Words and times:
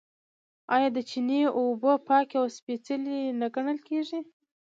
آیا 0.75 0.89
د 0.95 0.99
چینې 1.09 1.39
اوبه 1.57 1.93
پاکې 2.07 2.35
او 2.41 2.47
سپیڅلې 2.57 3.19
نه 3.39 3.47
ګڼل 3.55 3.77
کیږي؟ 3.87 4.19